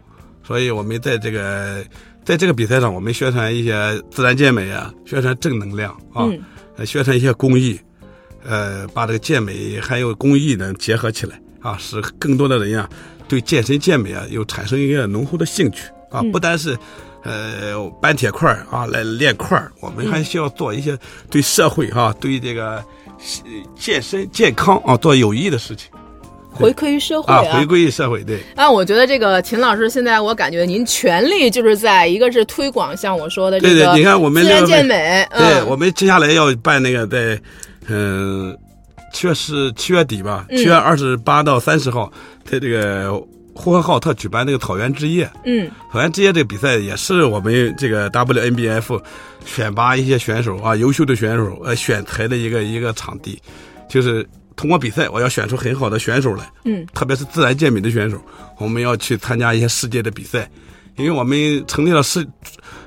[0.45, 1.85] 所以我们在这个
[2.25, 6.31] 在这个比赛上，我们宣传一些自然健美啊，宣传正能量啊，
[6.85, 7.77] 宣传一些公益，
[8.45, 12.89] 呃，把这个健美还有公益呢结合起来啊，使更多的人呀。
[13.29, 16.23] 对健身健美啊，又产生一个浓厚的兴趣啊！
[16.33, 16.77] 不单是，
[17.23, 20.99] 呃，搬铁块啊来练块我们还需要做一些
[21.31, 22.83] 对社会哈、对这个
[23.77, 25.91] 健身健康啊做有益的事情，
[26.51, 28.25] 回馈于社会啊，回归于社会。
[28.25, 28.41] 对。
[28.57, 35.29] 啊，我觉得这个秦老师现在，我感觉您全力就是在一个是推广，像我说的这个你看我们自然健美。
[35.37, 37.39] 对，我们接下来要办那个在，
[37.89, 38.57] 嗯。
[39.11, 42.13] 七月是七月底吧，七月二十八到三十号，
[42.51, 43.13] 在这个
[43.55, 45.29] 呼和浩特举办那个草原之夜。
[45.45, 49.01] 嗯，草原之夜这个比赛也是我们这个 WNBF
[49.45, 53.41] 选拔一些选手啊，优秀的选手呃选材的一个一个场地，
[53.89, 56.51] 就是通过比赛，我要选出很好的选手来。
[56.65, 58.21] 嗯，特别是自然健美的选手，
[58.59, 60.49] 我们要去参加一些世界的比赛，
[60.97, 62.27] 因为我们成立了世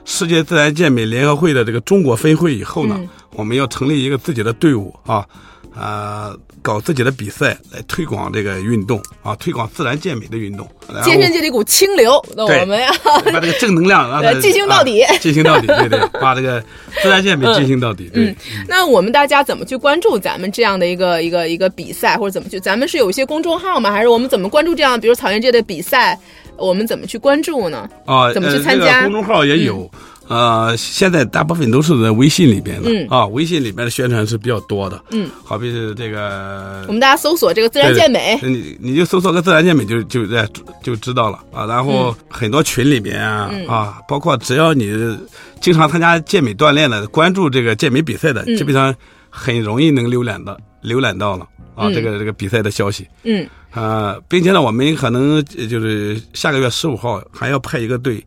[0.06, 3.00] 世界自然健美联合会的这个中国分会以后呢，
[3.32, 5.28] 我们要成立一个自己的队伍啊。
[5.76, 10.68] 呃，搞自己的比赛来推广这个运动啊，推广自然健美的运动。
[11.04, 12.92] 健身界的一股清流，那我们要
[13.32, 16.62] 把这个正能量让它进行到底，进行到底， 对对，把这个
[17.02, 18.12] 自然健美进行到底。
[18.14, 18.36] 嗯，
[18.68, 22.60] 那我们大家怎么去关注咱们这样的一个一个一个比赛，或者怎么去？
[22.60, 23.92] 咱们是有一些公众号吗？
[23.92, 26.20] 还是我们怎么关注这样，比如草原界的比赛？
[26.58, 27.90] 我们怎么去关注呢？
[28.06, 29.04] 啊，怎么去参加？
[29.04, 29.90] 公众号也有。
[30.32, 35.04] 呃，现在大部分都是在微信里边的啊，微信里边的宣传是比较多的。
[35.12, 40.48] 嗯，好比是这个，我们大家搜索这个自然健美，你你就搜索个自然健美就就在
[40.82, 41.66] 就知道了啊。
[41.66, 45.20] 然后很多群里边啊啊，包括只要你
[45.60, 48.96] 经常参加健美锻炼的，关注这个健美比赛的，基本上
[49.30, 53.06] 很容易能浏览到浏览到了啊，这个这个比赛的消息。
[53.24, 58.24] 嗯，啊，并且呢，我们可能就是下个月十五号还要派一个队。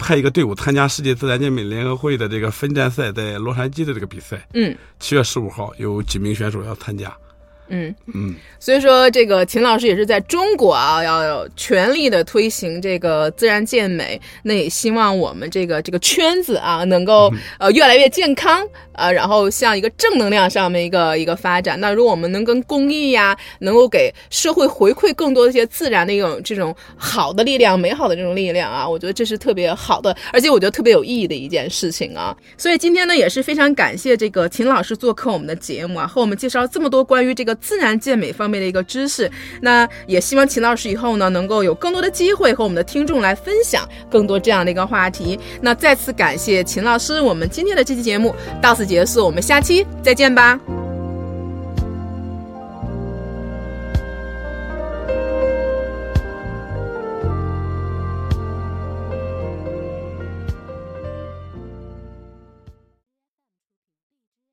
[0.00, 4.48] 派一个队伍参加世界自然健美联合会的这个分站赛，在洛杉矶的这个比赛。
[4.54, 7.14] 嗯，七月十五号有几名选手要参加。
[7.70, 14.20] 嗯嗯，所以说这个秦老师也是在中国啊，要全力的推行这个自然健美。
[14.42, 21.78] 那也希望我们这个这个圈子啊，能够呃越来越健康啊，然后向一个正能量上面一个一个发展。
[21.80, 32.36] 那如果我们能跟公益呀，能够给社会回馈更多一些自然的一种这种好的力量、美好的这种力量啊，我觉得这是特别好的，而且我觉得特别有意义的一件事情啊。
[32.58, 37.56] 所以今天呢，也是非常感谢这个秦老师做客我们的节目啊，和我们介绍这么多关于这个。
[37.60, 39.30] 自然健美方面的一个知识，
[39.60, 45.38] 那也希望秦老师以后呢能够有更多的机会和我们的听众来分享更多这样的一个话题。
[45.60, 50.58] 那再次感谢秦老师，我们今天的这期节目到此结束，我们下期再见吧。